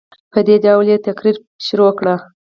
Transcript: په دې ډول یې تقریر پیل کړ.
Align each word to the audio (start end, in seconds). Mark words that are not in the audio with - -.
په 0.31 0.39
دې 0.47 0.55
ډول 0.65 0.85
یې 0.91 0.97
تقریر 1.07 1.35
پیل 1.63 1.79
کړ. 1.99 2.05